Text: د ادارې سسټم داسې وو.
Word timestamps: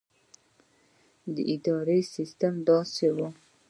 د 1.33 1.35
ادارې 1.53 1.99
سسټم 2.15 2.53
داسې 2.69 3.07
وو. 3.15 3.27